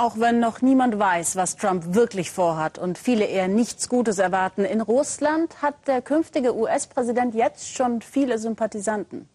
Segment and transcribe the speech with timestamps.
[0.00, 4.64] Auch wenn noch niemand weiß, was Trump wirklich vorhat und viele eher nichts Gutes erwarten,
[4.64, 9.28] in Russland hat der künftige US-Präsident jetzt schon viele Sympathisanten.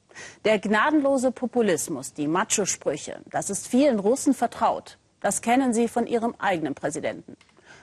[0.43, 4.97] Der gnadenlose Populismus, die Macho-Sprüche, das ist vielen Russen vertraut.
[5.21, 7.37] Das kennen sie von ihrem eigenen Präsidenten.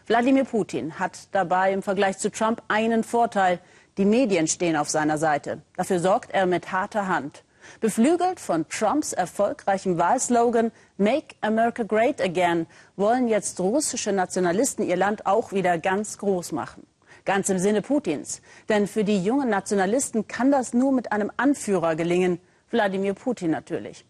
[0.09, 3.61] Wladimir Putin hat dabei im Vergleich zu Trump einen Vorteil.
[3.97, 5.63] Die Medien stehen auf seiner Seite.
[5.77, 7.45] Dafür sorgt er mit harter Hand.
[7.81, 15.27] Beflügelt von Trumps erfolgreichem Wahlslogan Make America Great Again wollen jetzt russische Nationalisten ihr Land
[15.27, 16.87] auch wieder ganz groß machen.
[17.25, 18.43] Ganz im Sinne Putins.
[18.69, 22.41] Denn für die jungen Nationalisten kann das nur mit einem Anführer gelingen.
[22.71, 24.05] Wladimir Putin natürlich.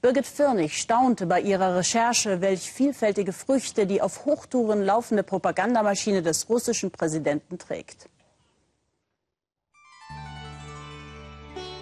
[0.00, 6.48] Birgit Firnig staunte bei ihrer Recherche, welch vielfältige Früchte die auf Hochtouren laufende Propagandamaschine des
[6.48, 8.08] russischen Präsidenten trägt.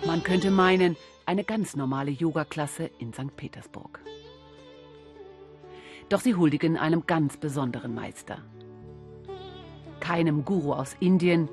[0.07, 3.37] Man könnte meinen, eine ganz normale Yoga-Klasse in St.
[3.37, 4.01] Petersburg.
[6.09, 8.39] Doch sie huldigen einem ganz besonderen Meister.
[9.99, 11.49] Keinem Guru aus Indien,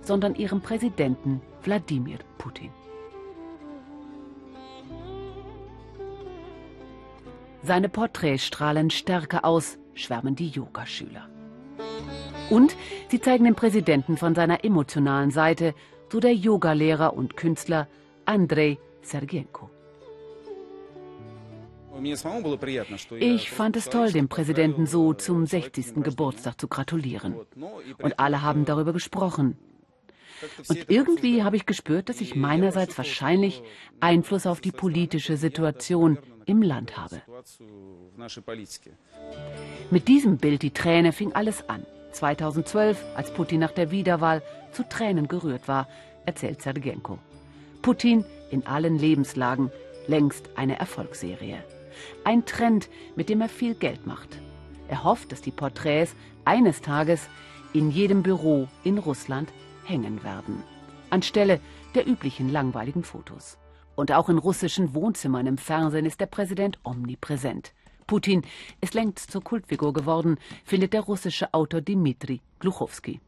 [0.00, 2.70] sondern ihrem Präsidenten Wladimir Putin.
[7.62, 11.28] Seine Porträts strahlen Stärke aus, schwärmen die Yogaschüler.
[12.50, 12.76] Und
[13.08, 15.72] sie zeigen den Präsidenten von seiner emotionalen Seite,
[16.10, 17.86] so der Yogalehrer und Künstler
[18.24, 19.70] Andrei Sergenko.
[23.20, 26.02] Ich fand es toll, dem Präsidenten so zum 60.
[26.02, 27.36] Geburtstag zu gratulieren.
[28.00, 29.56] Und alle haben darüber gesprochen.
[30.68, 33.62] Und irgendwie habe ich gespürt, dass ich meinerseits wahrscheinlich
[34.00, 37.22] Einfluss auf die politische Situation im Land habe.
[39.90, 41.86] Mit diesem Bild, die Träne, fing alles an.
[42.12, 44.42] 2012, als Putin nach der Wiederwahl
[44.72, 45.88] zu Tränen gerührt war,
[46.26, 47.18] erzählt Sergenko.
[47.82, 49.70] Putin in allen Lebenslagen,
[50.06, 51.64] längst eine Erfolgsserie.
[52.24, 54.38] Ein Trend, mit dem er viel Geld macht.
[54.88, 57.28] Er hofft, dass die Porträts eines Tages
[57.72, 59.52] in jedem Büro in Russland
[59.84, 60.62] hängen werden.
[61.10, 61.60] Anstelle
[61.94, 63.58] der üblichen langweiligen Fotos.
[63.94, 67.72] Und auch in russischen Wohnzimmern im Fernsehen ist der Präsident omnipräsent.
[68.06, 68.42] Putin
[68.80, 73.20] ist längst zur Kultfigur geworden, findet der russische Autor Dmitri Gluchowski.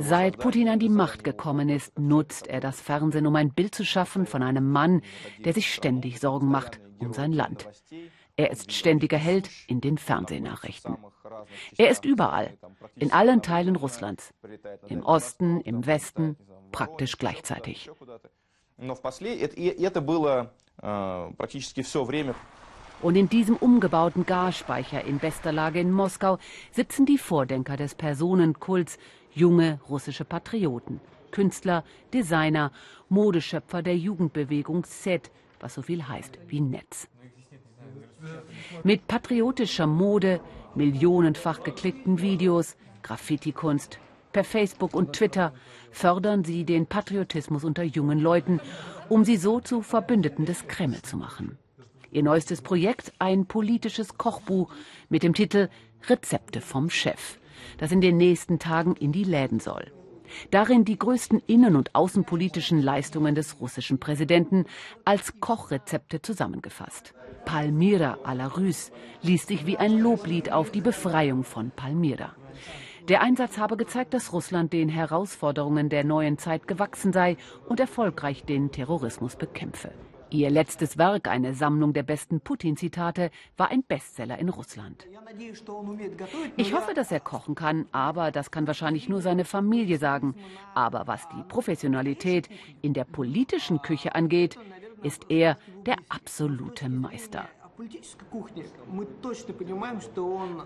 [0.00, 3.84] Seit Putin an die Macht gekommen ist, nutzt er das Fernsehen, um ein Bild zu
[3.84, 5.02] schaffen von einem Mann,
[5.44, 7.68] der sich ständig Sorgen macht um sein Land.
[8.36, 10.96] Er ist ständiger Held in den Fernsehnachrichten.
[11.76, 12.56] Er ist überall,
[12.94, 14.32] in allen Teilen Russlands,
[14.88, 16.36] im Osten, im Westen,
[16.70, 17.90] praktisch gleichzeitig.
[23.00, 26.38] Und in diesem umgebauten Gasspeicher in bester Lage in Moskau
[26.72, 28.98] sitzen die Vordenker des Personenkults,
[29.32, 31.00] junge russische Patrioten,
[31.30, 32.72] Künstler, Designer,
[33.08, 37.08] Modeschöpfer der Jugendbewegung SET, was so viel heißt wie Netz.
[38.82, 40.40] Mit patriotischer Mode,
[40.74, 44.00] millionenfach geklickten Videos, Graffiti-Kunst,
[44.32, 45.52] per Facebook und Twitter
[45.92, 48.60] fördern sie den Patriotismus unter jungen Leuten,
[49.08, 51.58] um sie so zu Verbündeten des Kreml zu machen.
[52.10, 54.72] Ihr neuestes Projekt ein politisches Kochbuch
[55.10, 55.68] mit dem Titel
[56.08, 57.38] Rezepte vom Chef,
[57.76, 59.92] das in den nächsten Tagen in die Läden soll.
[60.50, 64.64] Darin die größten innen- und außenpolitischen Leistungen des russischen Präsidenten
[65.04, 67.14] als Kochrezepte zusammengefasst.
[67.44, 68.90] Palmyra à la Russe
[69.22, 72.34] liest sich wie ein Loblied auf die Befreiung von Palmyra.
[73.08, 78.44] Der Einsatz habe gezeigt, dass Russland den Herausforderungen der neuen Zeit gewachsen sei und erfolgreich
[78.44, 79.92] den Terrorismus bekämpfe.
[80.30, 85.06] Ihr letztes Werk, eine Sammlung der besten Putin-Zitate, war ein Bestseller in Russland.
[86.56, 90.34] Ich hoffe, dass er kochen kann, aber das kann wahrscheinlich nur seine Familie sagen.
[90.74, 92.48] Aber was die Professionalität
[92.82, 94.58] in der politischen Küche angeht,
[95.02, 95.56] ist er
[95.86, 97.48] der absolute Meister.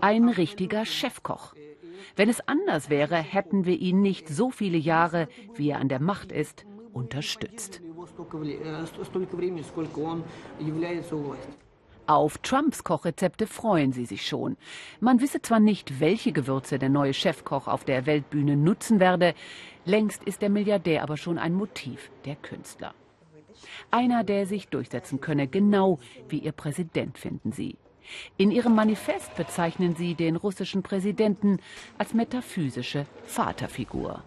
[0.01, 1.53] Ein richtiger Chefkoch.
[2.15, 6.01] Wenn es anders wäre, hätten wir ihn nicht so viele Jahre, wie er an der
[6.01, 7.81] Macht ist, unterstützt.
[12.05, 14.57] Auf Trumps Kochrezepte freuen sie sich schon.
[14.99, 19.33] Man wisse zwar nicht, welche Gewürze der neue Chefkoch auf der Weltbühne nutzen werde,
[19.85, 22.93] längst ist der Milliardär aber schon ein Motiv der Künstler.
[23.89, 27.77] Einer, der sich durchsetzen könne, genau wie ihr Präsident, finden sie.
[28.35, 31.59] In ihrem Manifest bezeichnen sie den russischen Präsidenten
[31.97, 34.23] als metaphysische Vaterfigur.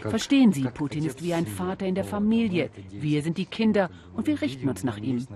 [0.00, 2.70] Verstehen Sie, Putin ist wie ein Vater in der Familie.
[2.90, 5.26] Wir sind die Kinder und wir richten uns nach ihm.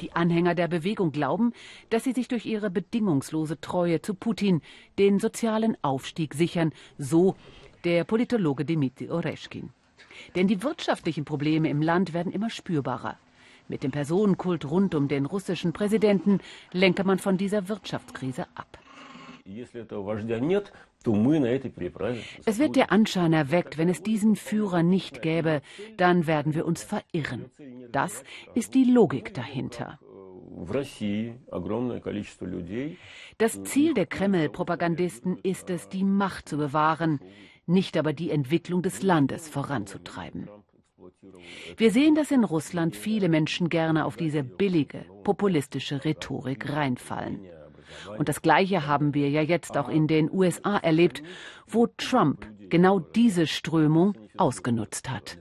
[0.00, 1.52] Die Anhänger der Bewegung glauben,
[1.90, 4.60] dass sie sich durch ihre bedingungslose Treue zu Putin
[4.98, 7.36] den sozialen Aufstieg sichern, so
[7.84, 9.70] der Politologe Dmitri Oreschkin.
[10.34, 13.18] Denn die wirtschaftlichen Probleme im Land werden immer spürbarer.
[13.68, 16.40] Mit dem Personenkult rund um den russischen Präsidenten
[16.72, 18.78] lenke man von dieser Wirtschaftskrise ab.
[19.46, 19.74] Es
[22.58, 25.60] wird der Anschein erweckt, wenn es diesen Führer nicht gäbe,
[25.98, 27.50] dann werden wir uns verirren.
[27.92, 28.24] Das
[28.54, 29.98] ist die Logik dahinter.
[33.38, 37.20] Das Ziel der Kreml-Propagandisten ist es, die Macht zu bewahren,
[37.66, 40.48] nicht aber die Entwicklung des Landes voranzutreiben.
[41.76, 47.40] Wir sehen, dass in Russland viele Menschen gerne auf diese billige, populistische Rhetorik reinfallen.
[48.18, 51.22] Und das Gleiche haben wir ja jetzt auch in den USA erlebt,
[51.66, 55.38] wo Trump genau diese Strömung ausgenutzt hat.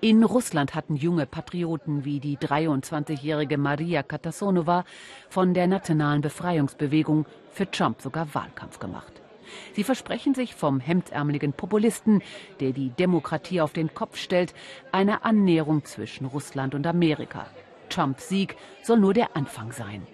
[0.00, 4.84] In Russland hatten junge Patrioten wie die 23-jährige Maria Katasonova
[5.28, 9.22] von der Nationalen Befreiungsbewegung für Trump sogar Wahlkampf gemacht.
[9.74, 12.22] Sie versprechen sich vom hemdärmeligen Populisten,
[12.60, 14.54] der die Demokratie auf den Kopf stellt,
[14.92, 17.46] eine Annäherung zwischen Russland und Amerika.
[17.88, 20.06] Trumps Sieg soll nur der Anfang sein.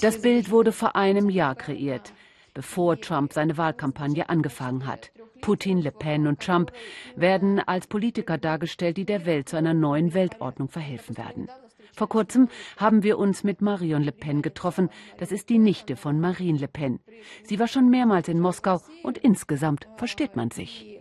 [0.00, 2.12] Das Bild wurde vor einem Jahr kreiert,
[2.54, 5.10] bevor Trump seine Wahlkampagne angefangen hat.
[5.40, 6.72] Putin, Le Pen und Trump
[7.16, 11.48] werden als Politiker dargestellt, die der Welt zu einer neuen Weltordnung verhelfen werden.
[11.94, 12.48] Vor kurzem
[12.78, 14.88] haben wir uns mit Marion Le Pen getroffen.
[15.18, 17.00] Das ist die Nichte von Marine Le Pen.
[17.44, 21.00] Sie war schon mehrmals in Moskau und insgesamt versteht man sich.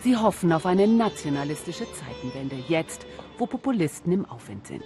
[0.00, 3.06] Sie hoffen auf eine nationalistische Zeitenwende, jetzt,
[3.38, 4.84] wo Populisten im Aufwind sind.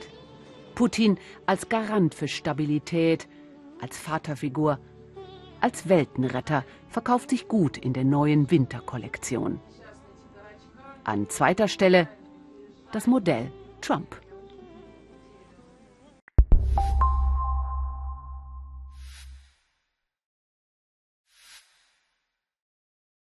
[0.74, 3.26] Putin als Garant für Stabilität,
[3.80, 4.78] als Vaterfigur,
[5.60, 9.60] als Weltenretter verkauft sich gut in der neuen Winterkollektion.
[11.02, 12.08] An zweiter Stelle
[12.92, 13.50] das Modell
[13.80, 14.27] Trump.